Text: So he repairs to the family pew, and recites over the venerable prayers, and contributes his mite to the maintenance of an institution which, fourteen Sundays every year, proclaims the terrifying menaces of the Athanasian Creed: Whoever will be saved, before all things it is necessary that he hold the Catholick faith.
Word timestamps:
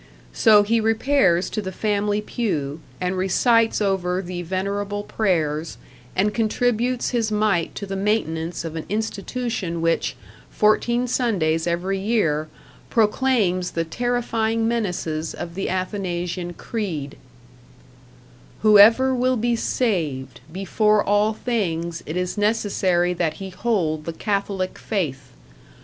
So 0.33 0.63
he 0.63 0.79
repairs 0.81 1.47
to 1.51 1.61
the 1.61 1.71
family 1.71 2.21
pew, 2.21 2.79
and 2.99 3.15
recites 3.15 3.79
over 3.83 4.19
the 4.23 4.41
venerable 4.41 5.03
prayers, 5.03 5.77
and 6.15 6.33
contributes 6.33 7.11
his 7.11 7.31
mite 7.31 7.75
to 7.75 7.85
the 7.85 7.95
maintenance 7.95 8.65
of 8.65 8.75
an 8.75 8.87
institution 8.89 9.79
which, 9.79 10.15
fourteen 10.49 11.07
Sundays 11.07 11.67
every 11.67 11.99
year, 11.99 12.47
proclaims 12.89 13.69
the 13.69 13.83
terrifying 13.83 14.67
menaces 14.67 15.35
of 15.35 15.53
the 15.53 15.69
Athanasian 15.69 16.53
Creed: 16.53 17.15
Whoever 18.63 19.13
will 19.13 19.37
be 19.37 19.55
saved, 19.55 20.39
before 20.51 21.03
all 21.03 21.33
things 21.33 22.01
it 22.07 22.17
is 22.17 22.39
necessary 22.39 23.13
that 23.13 23.35
he 23.35 23.51
hold 23.51 24.05
the 24.05 24.13
Catholick 24.13 24.79
faith. 24.79 25.31